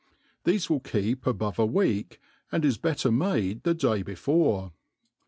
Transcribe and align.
Thefe 0.45 0.67
wiH 0.67 0.83
keep 0.91 1.27
above 1.27 1.59
a 1.59 1.65
week, 1.67 2.19
and 2.51 2.65
is 2.65 2.79
better 2.79 3.11
made 3.11 3.61
the 3.61 3.75
day 3.75 4.01
before. 4.01 4.71